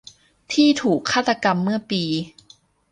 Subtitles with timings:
[0.51, 2.03] ที่ถูกฆาตกรรมเมื่อปี